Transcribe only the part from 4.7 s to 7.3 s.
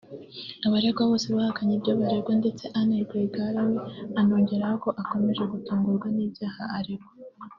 ko akomeje gutungurwa n’ibyaha aregwa